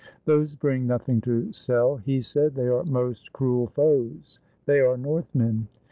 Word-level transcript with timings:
"Those 0.25 0.55
bring 0.55 0.87
nothing 0.87 1.21
to 1.21 1.53
sell," 1.53 1.97
he 1.97 2.21
said. 2.21 2.55
"They 2.55 2.67
are 2.67 2.83
most 2.83 3.31
cruel 3.33 3.67
foes, 3.67 4.39
they 4.65 4.79
are 4.79 4.97
Northmen." 4.97 5.67